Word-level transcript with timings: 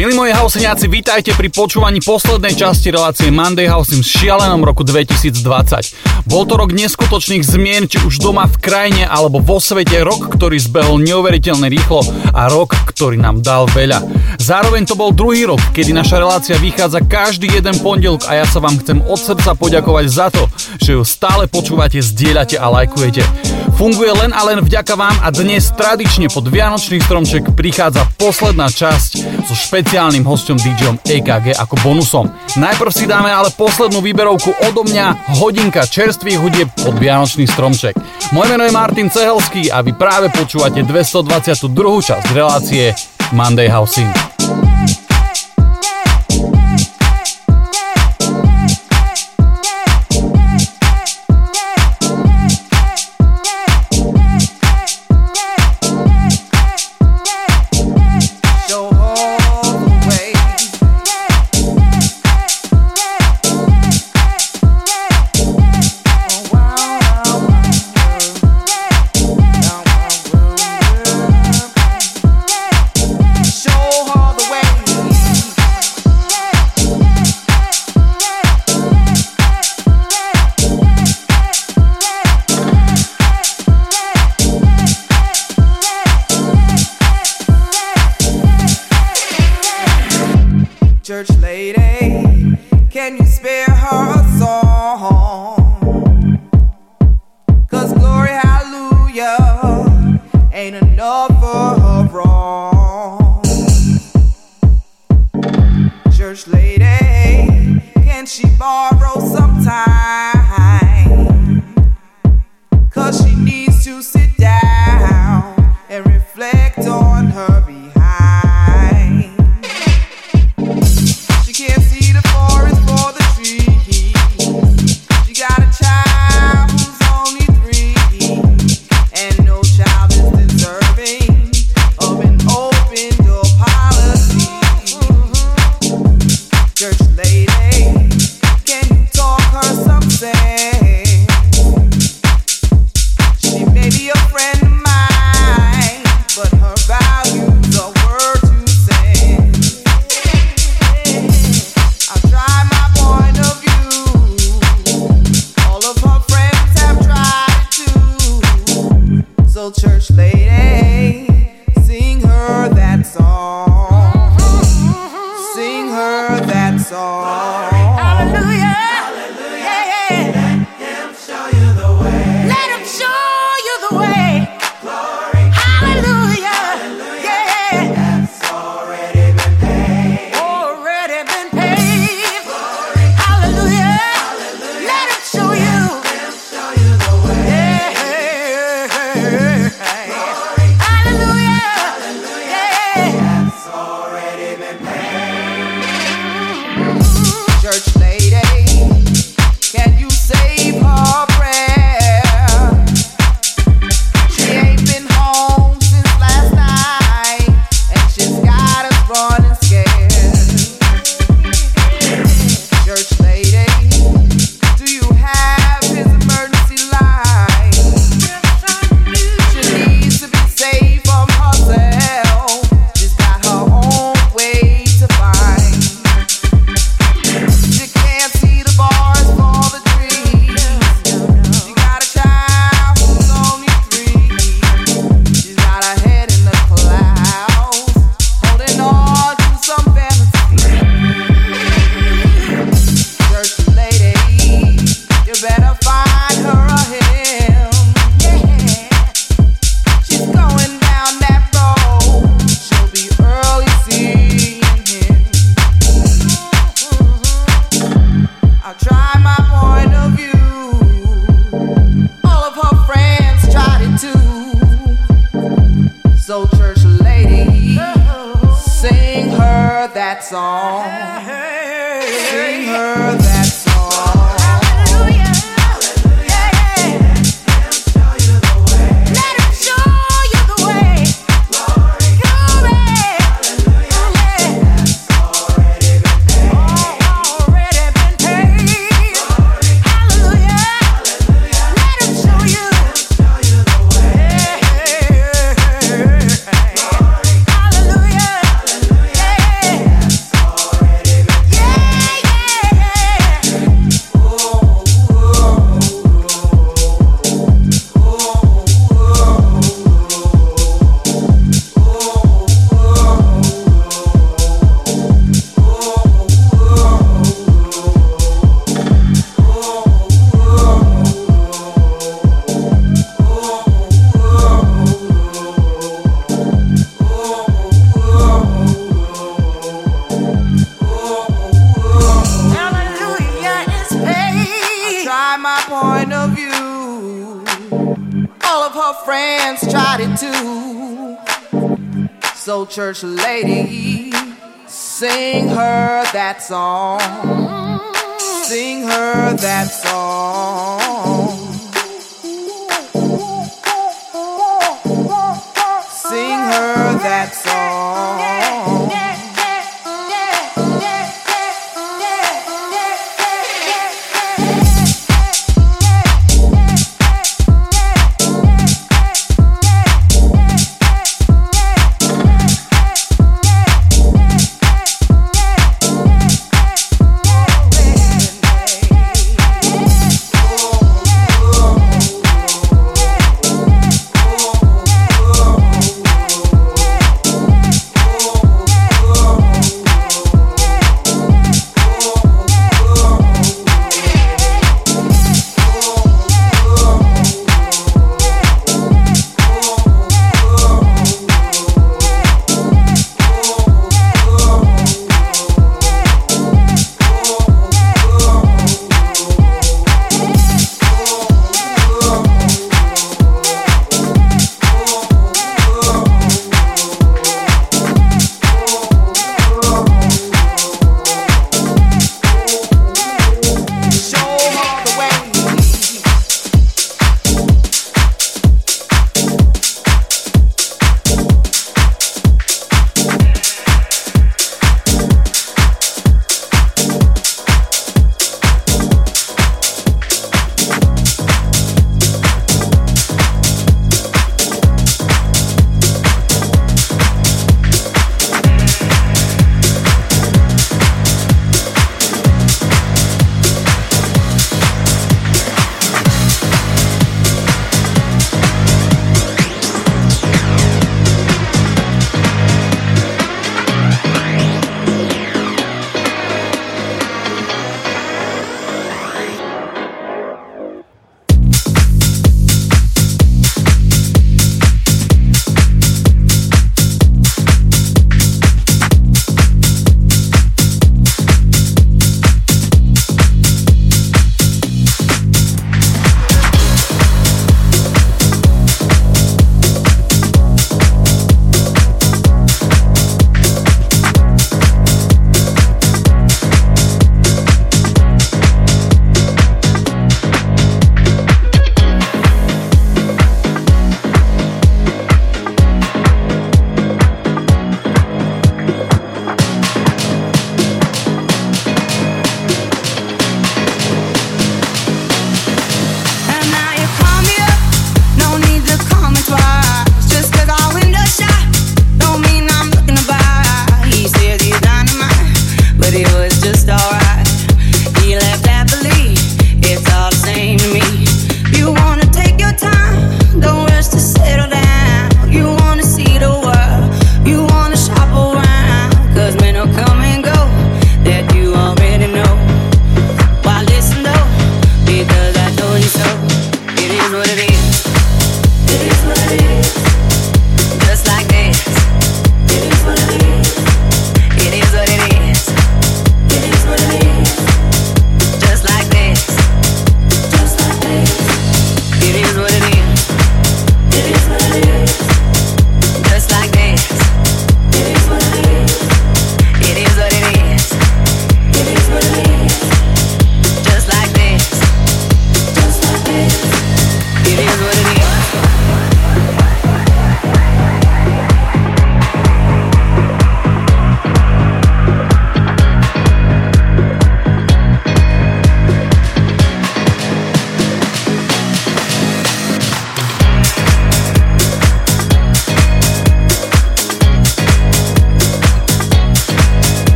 Milí 0.00 0.16
moji 0.16 0.32
hauseniaci, 0.32 0.88
vítajte 0.88 1.36
pri 1.36 1.52
počúvaní 1.52 2.00
poslednej 2.00 2.56
časti 2.56 2.88
relácie 2.88 3.28
Monday 3.28 3.68
House 3.68 3.92
v 3.92 4.00
šialenom 4.00 4.64
roku 4.64 4.80
2020. 4.80 6.24
Bol 6.24 6.48
to 6.48 6.56
rok 6.56 6.72
neskutočných 6.72 7.44
zmien, 7.44 7.84
či 7.84 8.00
už 8.00 8.16
doma 8.16 8.48
v 8.48 8.56
krajine 8.64 9.04
alebo 9.04 9.44
vo 9.44 9.60
svete, 9.60 10.00
rok, 10.00 10.32
ktorý 10.32 10.56
zbehol 10.56 11.04
neuveriteľne 11.04 11.68
rýchlo 11.68 12.00
a 12.32 12.48
rok, 12.48 12.80
ktorý 12.88 13.20
nám 13.20 13.44
dal 13.44 13.68
veľa. 13.68 14.00
Zároveň 14.40 14.88
to 14.88 14.96
bol 14.96 15.12
druhý 15.12 15.44
rok, 15.44 15.60
kedy 15.76 15.92
naša 15.92 16.24
relácia 16.24 16.56
vychádza 16.56 17.04
každý 17.04 17.52
jeden 17.52 17.76
pondelok 17.84 18.24
a 18.24 18.40
ja 18.40 18.48
sa 18.48 18.56
vám 18.56 18.80
chcem 18.80 19.04
od 19.04 19.20
srdca 19.20 19.52
poďakovať 19.52 20.06
za 20.08 20.32
to, 20.32 20.48
že 20.80 20.96
ju 20.96 21.04
stále 21.04 21.44
počúvate, 21.44 22.00
zdieľate 22.00 22.56
a 22.56 22.72
lajkujete. 22.72 23.59
Funguje 23.80 24.12
len 24.12 24.28
a 24.36 24.44
len 24.44 24.60
vďaka 24.60 24.92
vám 24.92 25.16
a 25.24 25.32
dnes 25.32 25.72
tradične 25.72 26.28
pod 26.28 26.44
Vianočný 26.52 27.00
stromček 27.00 27.56
prichádza 27.56 28.04
posledná 28.20 28.68
časť 28.68 29.40
so 29.48 29.56
špeciálnym 29.56 30.20
hostom 30.28 30.60
DJom 30.60 31.00
EKG 31.00 31.56
ako 31.56 31.80
bonusom. 31.80 32.28
Najprv 32.60 32.92
si 32.92 33.08
dáme 33.08 33.32
ale 33.32 33.48
poslednú 33.48 34.04
výberovku 34.04 34.52
odo 34.68 34.84
mňa 34.84 35.32
hodinka 35.40 35.88
čerstvých 35.88 36.36
hudieb 36.44 36.68
pod 36.76 36.92
Vianočný 37.00 37.48
stromček. 37.48 37.96
Moje 38.36 38.52
meno 38.52 38.68
je 38.68 38.76
Martin 38.76 39.08
Cehelský 39.08 39.72
a 39.72 39.80
vy 39.80 39.96
práve 39.96 40.28
počúvate 40.28 40.84
222. 40.84 41.72
časť 42.04 42.36
relácie 42.36 42.92
Monday 43.32 43.72
Housing. 43.72 44.29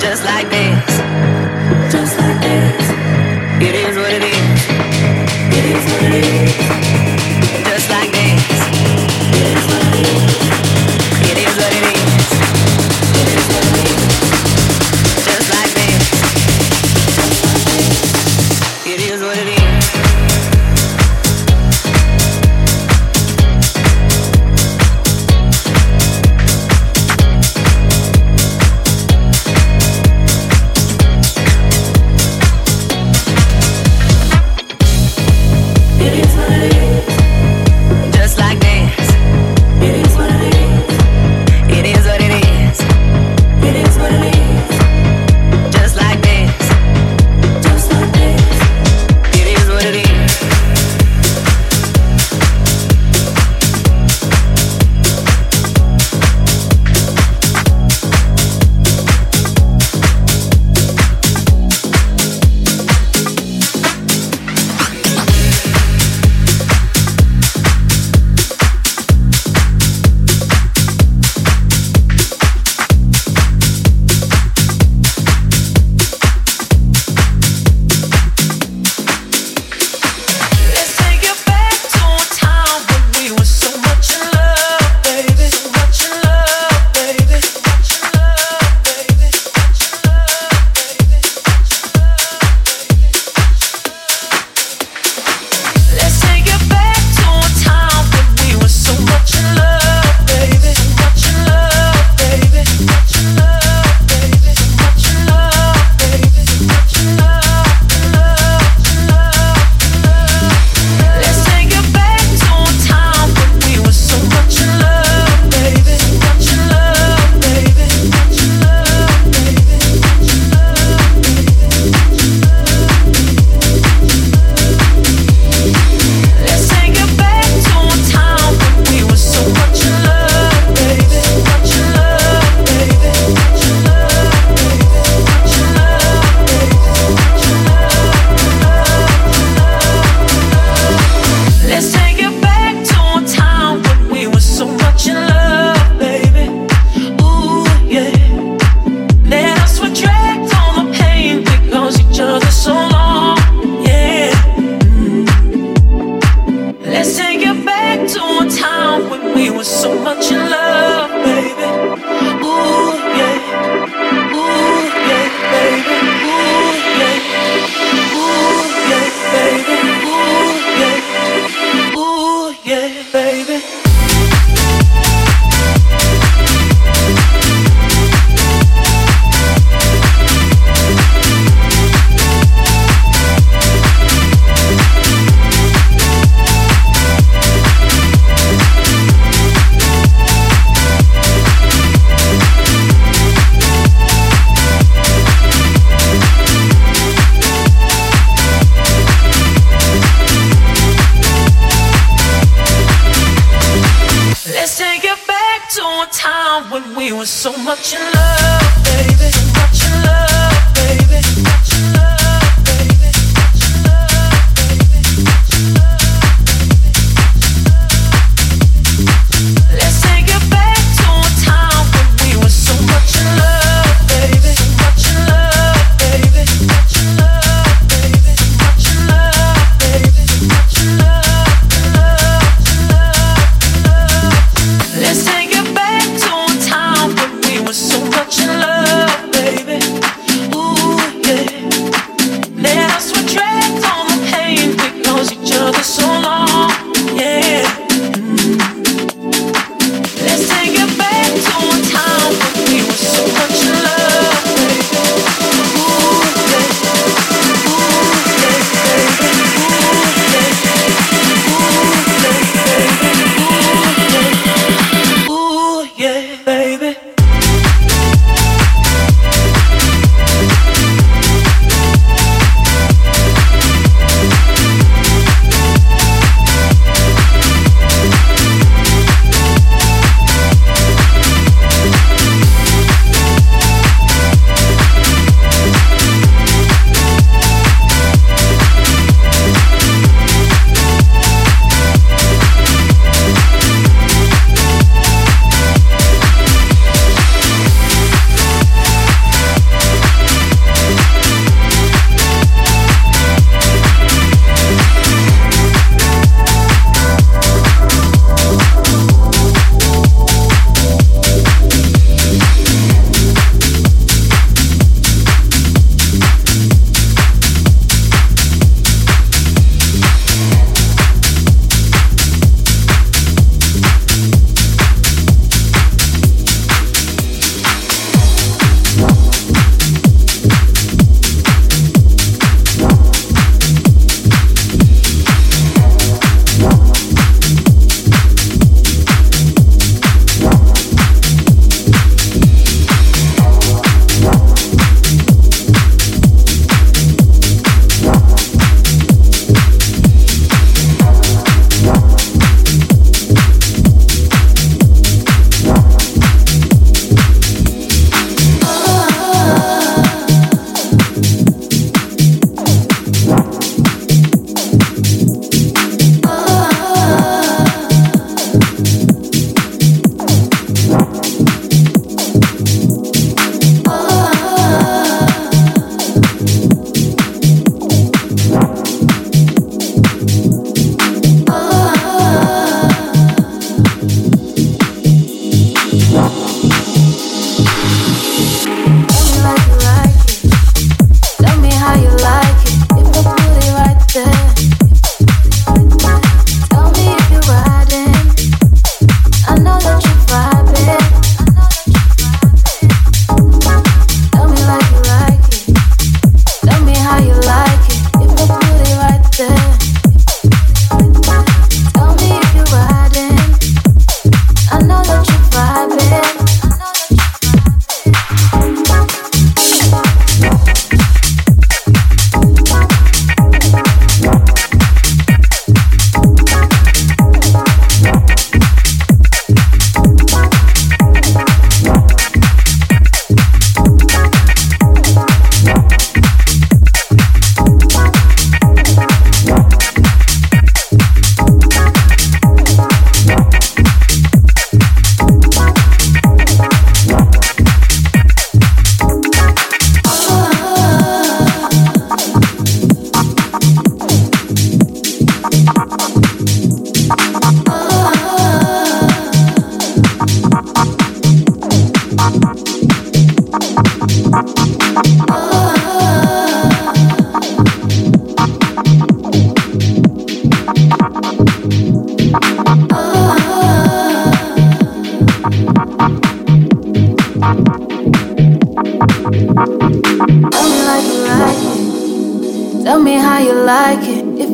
just 0.00 0.24
like 0.24 0.48
me. 0.50 0.83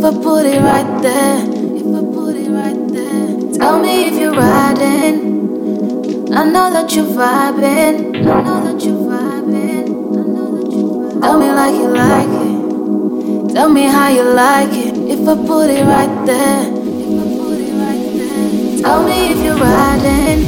If 0.00 0.06
I 0.06 0.12
put 0.22 0.46
it 0.46 0.62
right 0.62 1.02
there. 1.02 1.44
If 1.76 1.84
I 1.84 2.00
put 2.14 2.34
it 2.34 2.48
right 2.48 2.88
there. 2.88 3.36
Tell 3.58 3.78
me 3.82 4.06
if 4.08 4.14
you're 4.18 4.32
riding. 4.32 6.32
I 6.32 6.44
know 6.44 6.70
that 6.72 6.96
you're 6.96 7.04
vibing. 7.04 8.16
I 8.16 8.42
know 8.42 8.64
that 8.64 8.82
you're 8.82 8.96
vibing. 8.96 9.88
I 9.90 9.92
know 10.34 10.56
that 10.56 10.72
you're. 10.72 11.20
Tell 11.20 11.38
me 11.38 11.52
like 11.52 11.74
you 11.74 11.88
like 11.88 12.30
it. 12.46 13.52
Tell 13.54 13.68
me 13.68 13.82
how 13.82 14.08
you 14.08 14.22
like 14.22 14.72
it 14.72 14.96
if 14.96 15.28
I 15.28 15.34
put 15.46 15.68
it 15.68 15.84
right 15.84 16.24
there. 16.24 16.64
If 16.64 17.20
I 17.20 17.24
put 17.36 17.60
it 17.60 17.74
right 17.84 18.12
there. 18.16 18.80
Tell 18.80 19.02
me 19.04 19.32
if 19.32 19.38
you're 19.44 19.58
riding. 19.58 20.40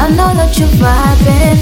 I 0.00 0.08
know 0.16 0.32
that 0.40 0.56
you're 0.56 0.66
vibing. 0.80 1.60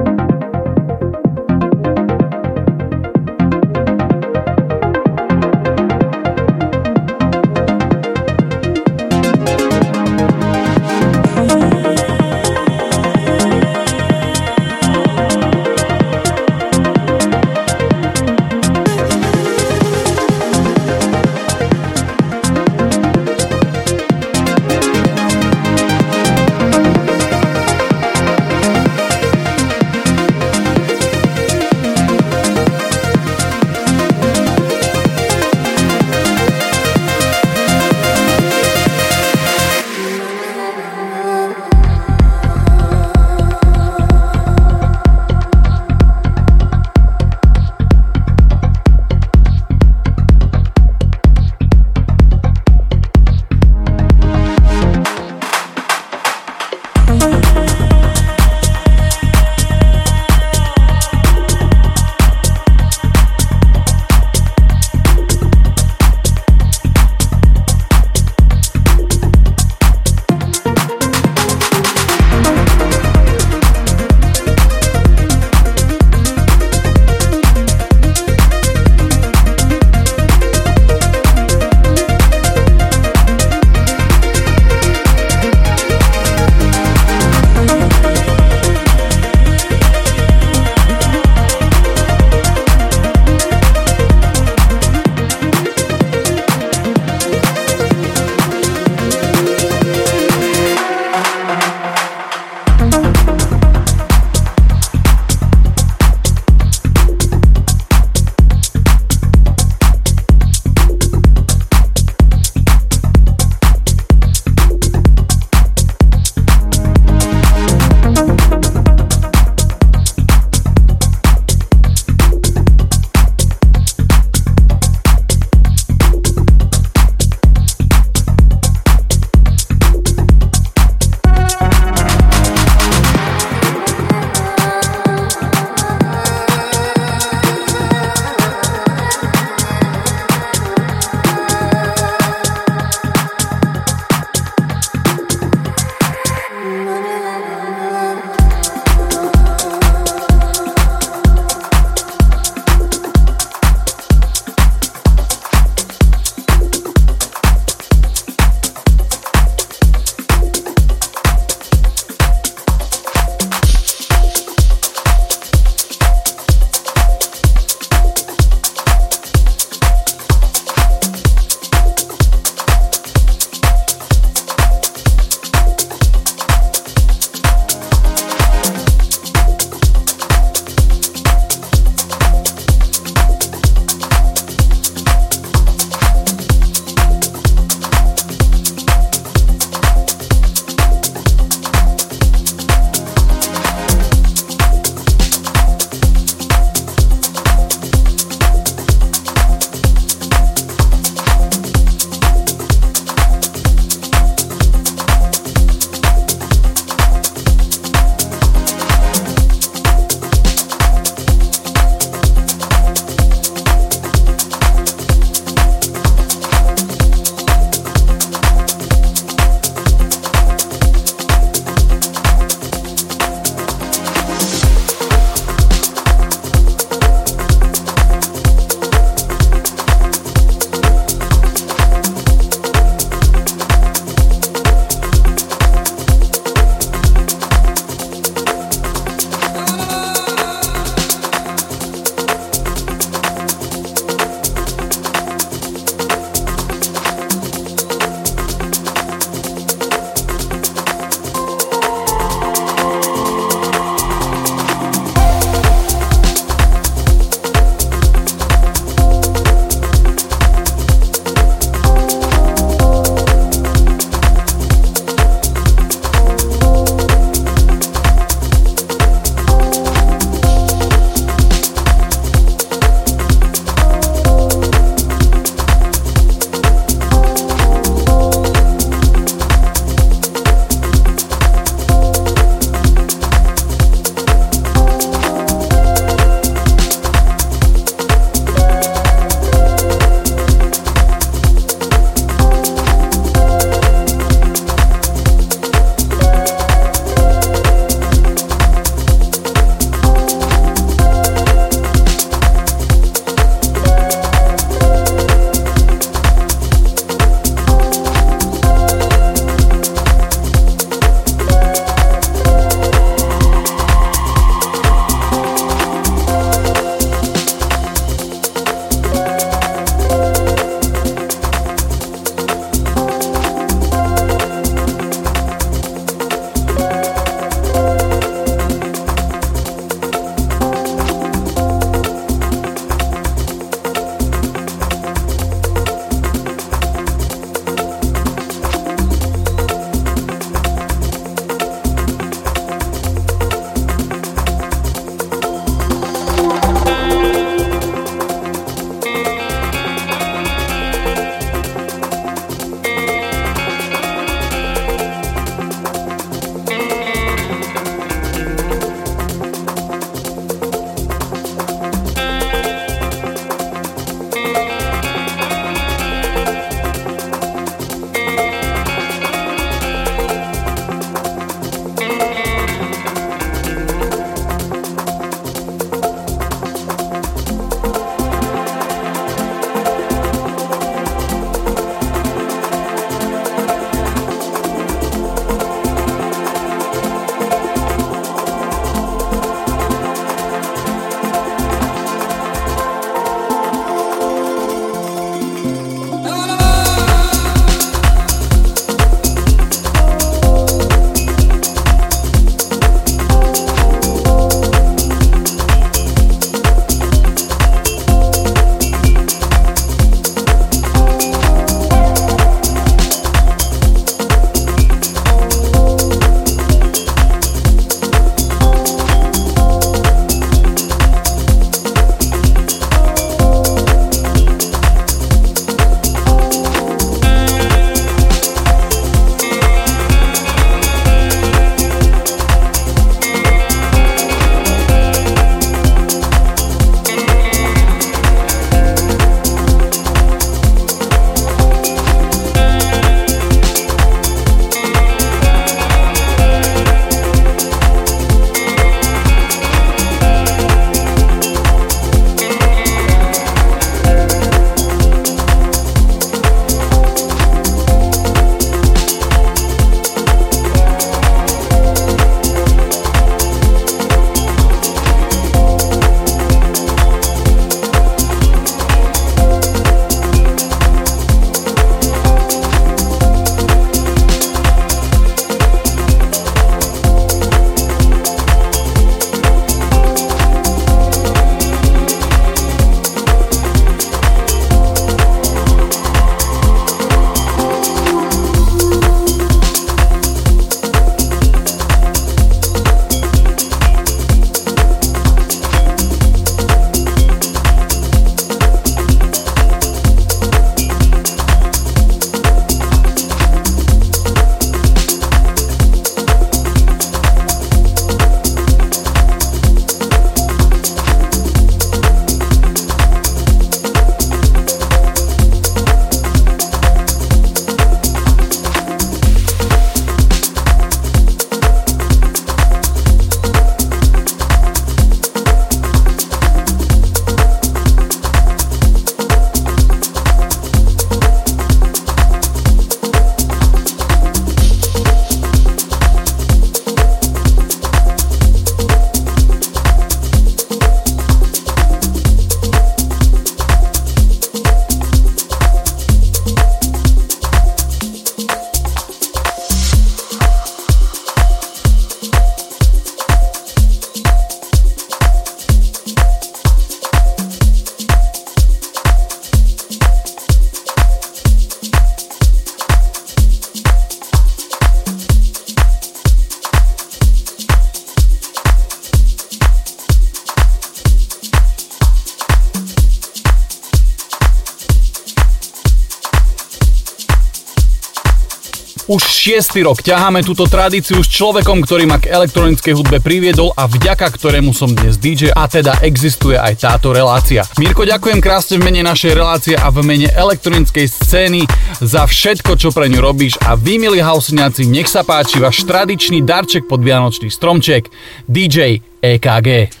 Šiestý 579.51 579.83
rok 579.83 579.99
ťaháme 579.99 580.47
túto 580.47 580.63
tradíciu 580.63 581.19
s 581.19 581.27
človekom, 581.27 581.83
ktorý 581.83 582.07
ma 582.07 582.23
k 582.23 582.31
elektronickej 582.31 582.95
hudbe 582.95 583.19
priviedol 583.19 583.75
a 583.75 583.83
vďaka 583.83 584.31
ktorému 584.31 584.71
som 584.71 584.87
dnes 584.95 585.19
DJ 585.19 585.51
a 585.51 585.67
teda 585.67 585.99
existuje 586.07 586.55
aj 586.55 586.79
táto 586.79 587.11
relácia. 587.11 587.67
Mirko, 587.75 588.07
ďakujem 588.07 588.39
krásne 588.39 588.79
v 588.79 588.87
mene 588.87 589.03
našej 589.03 589.35
relácie 589.35 589.75
a 589.75 589.91
v 589.91 590.07
mene 590.07 590.31
elektronickej 590.31 591.03
scény 591.03 591.67
za 591.99 592.23
všetko, 592.31 592.79
čo 592.79 592.95
pre 592.95 593.11
ňu 593.11 593.19
robíš 593.19 593.59
a 593.67 593.75
vy, 593.75 593.99
milí 593.99 594.23
hauseniaci, 594.23 594.87
nech 594.87 595.11
sa 595.11 595.27
páči 595.27 595.59
váš 595.59 595.83
tradičný 595.83 596.47
darček 596.47 596.87
pod 596.87 597.03
Vianočný 597.03 597.51
stromček 597.51 598.07
DJ 598.47 599.03
EKG. 599.19 600.00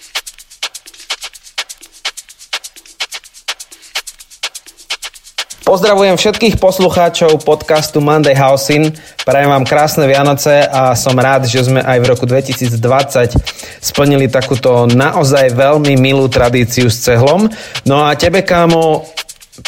Pozdravujem 5.71 6.19
všetkých 6.19 6.59
poslucháčov 6.59 7.47
podcastu 7.47 8.03
Monday 8.03 8.35
Housing. 8.35 8.91
Prajem 9.23 9.55
vám 9.55 9.63
krásne 9.63 10.03
Vianoce 10.03 10.67
a 10.67 10.91
som 10.99 11.15
rád, 11.15 11.47
že 11.47 11.63
sme 11.63 11.79
aj 11.79 11.95
v 12.03 12.09
roku 12.11 12.27
2020 12.27 12.75
splnili 13.79 14.27
takúto 14.27 14.83
naozaj 14.91 15.55
veľmi 15.55 15.95
milú 15.95 16.27
tradíciu 16.27 16.91
s 16.91 17.07
cehlom. 17.07 17.47
No 17.87 18.03
a 18.03 18.19
tebe, 18.19 18.43
kámo, 18.43 19.07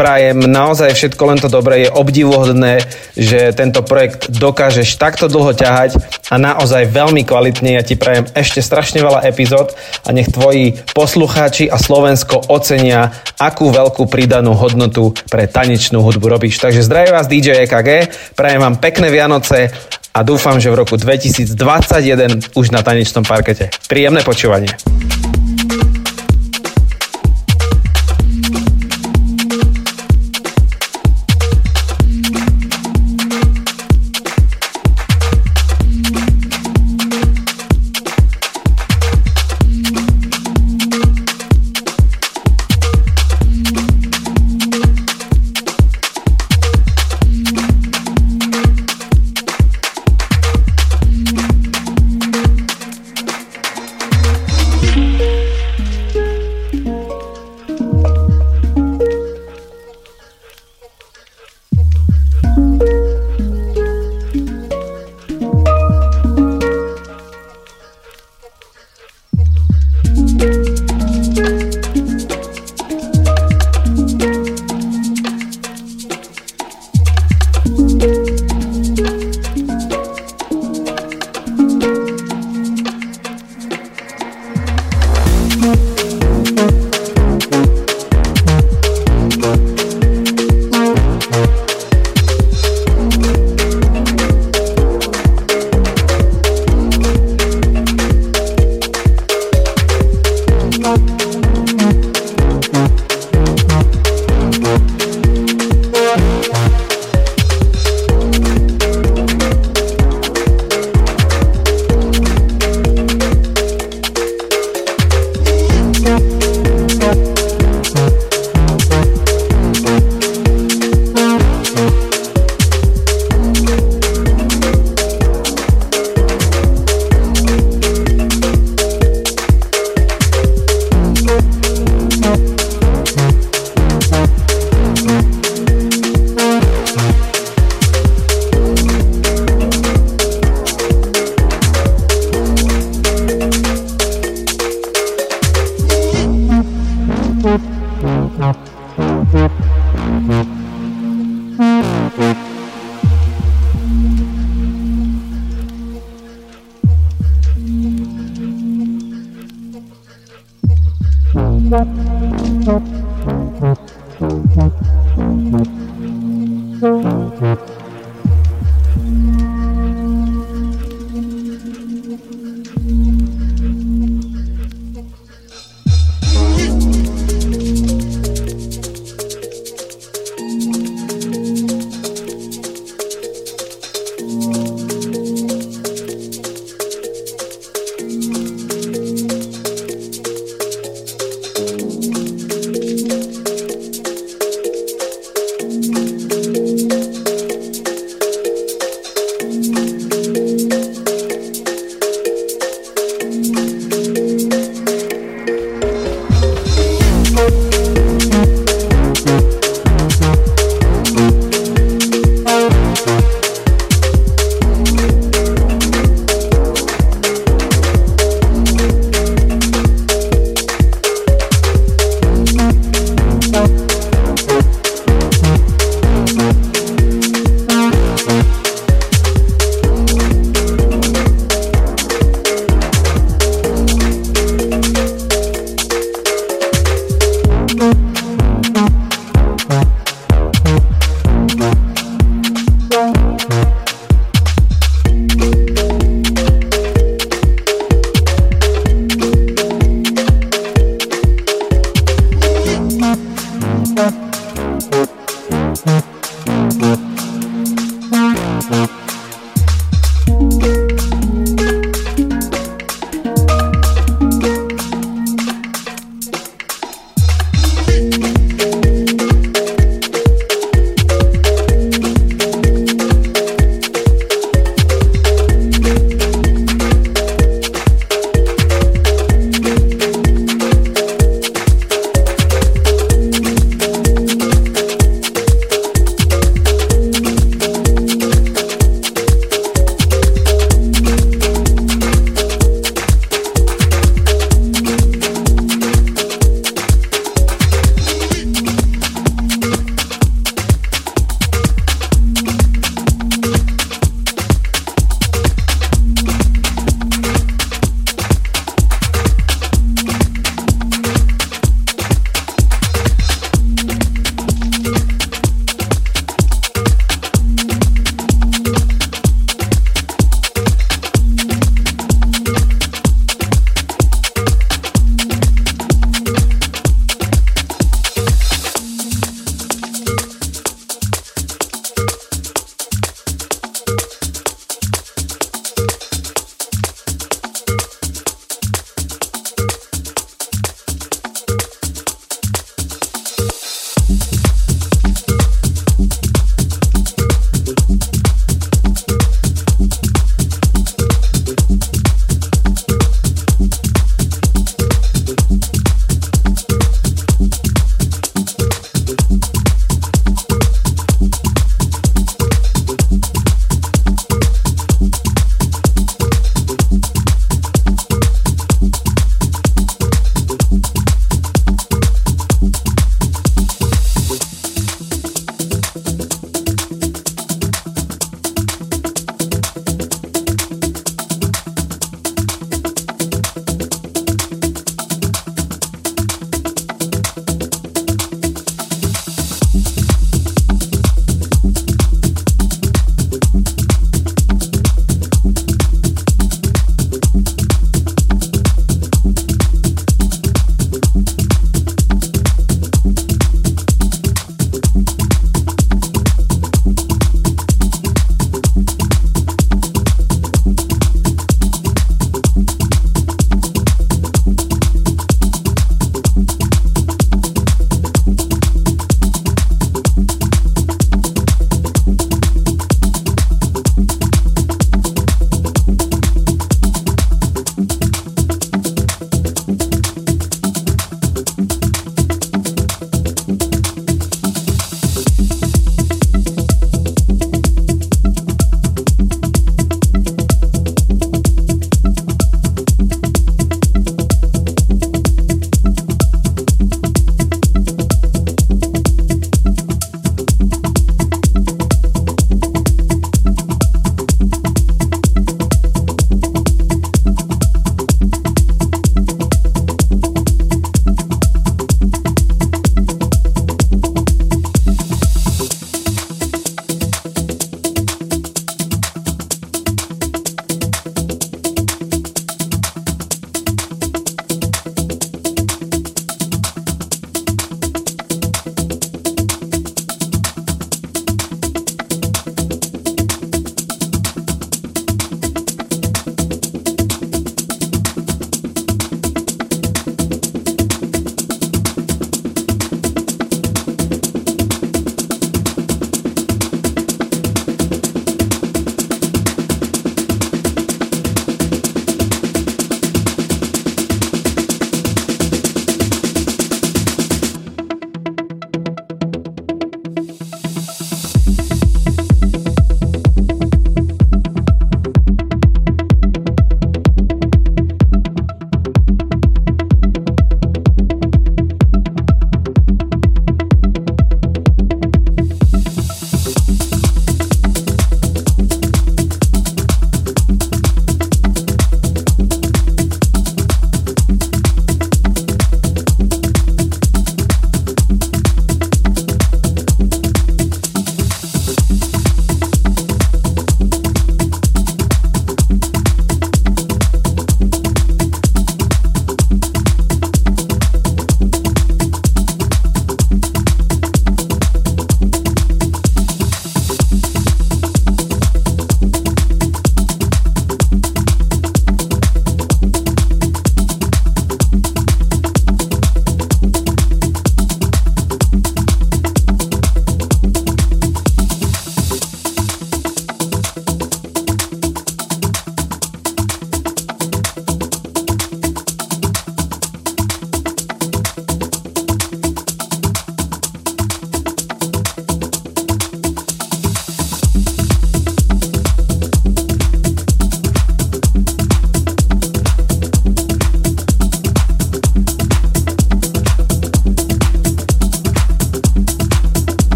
prajem 0.00 0.40
naozaj 0.48 0.96
všetko 0.96 1.22
len 1.28 1.38
to 1.44 1.52
dobré. 1.52 1.84
Je 1.84 1.92
obdivuhodné, 1.92 2.80
že 3.12 3.52
tento 3.52 3.84
projekt 3.84 4.32
dokážeš 4.32 4.96
takto 4.96 5.28
dlho 5.28 5.52
ťahať 5.52 6.00
a 6.32 6.40
naozaj 6.40 6.88
veľmi 6.88 7.28
kvalitne. 7.28 7.76
Ja 7.76 7.84
ti 7.84 8.00
prajem 8.00 8.24
ešte 8.32 8.64
strašne 8.64 9.04
veľa 9.04 9.28
epizód 9.28 9.76
a 9.76 10.08
nech 10.16 10.32
tvoji 10.32 10.80
poslucháči 10.96 11.68
a 11.68 11.76
Slovensko 11.76 12.48
ocenia, 12.48 13.12
akú 13.36 13.68
veľkú 13.68 14.08
pridanú 14.08 14.56
hodnotu 14.56 15.12
pre 15.28 15.44
tanečnú 15.44 16.00
hudbu 16.00 16.32
robíš. 16.32 16.64
Takže 16.64 16.80
zdravím 16.80 17.20
vás 17.20 17.28
DJ 17.28 17.68
EKG, 17.68 18.08
prajem 18.32 18.64
vám 18.64 18.80
pekné 18.80 19.12
Vianoce 19.12 19.68
a 20.16 20.24
dúfam, 20.24 20.56
že 20.56 20.72
v 20.72 20.80
roku 20.80 20.96
2021 20.96 22.56
už 22.56 22.72
na 22.72 22.80
tanečnom 22.80 23.28
parkete. 23.28 23.68
Príjemné 23.84 24.24
počúvanie. 24.24 24.72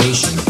vibration. 0.00 0.49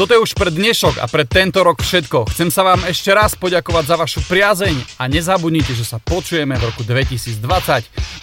Toto 0.00 0.16
je 0.16 0.24
už 0.24 0.32
pre 0.32 0.48
dnešok 0.48 0.96
a 0.96 1.04
pre 1.12 1.28
tento 1.28 1.60
rok 1.60 1.84
všetko. 1.84 2.32
Chcem 2.32 2.48
sa 2.48 2.64
vám 2.64 2.88
ešte 2.88 3.12
raz 3.12 3.36
poďakovať 3.36 3.84
za 3.84 3.96
vašu 4.00 4.20
priazeň 4.24 4.96
a 4.96 5.04
nezabudnite, 5.12 5.76
že 5.76 5.84
sa 5.84 6.00
počujeme 6.00 6.56
v 6.56 6.72
roku 6.72 6.80
2020 6.88 7.36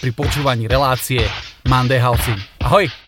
pri 0.02 0.10
počúvaní 0.10 0.66
relácie 0.66 1.22
Monday 1.70 2.02
Housing. 2.02 2.42
Ahoj! 2.66 3.07